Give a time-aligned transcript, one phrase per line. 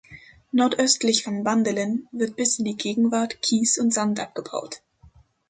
[0.51, 4.81] Nordöstlich von Bandelin wird bis in die Gegenwart Kies und Sand abgebaut.